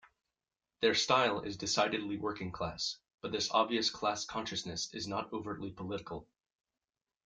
[0.79, 6.27] Their style is decidedly working-class, but this obvious class-consciousness is not overtly political.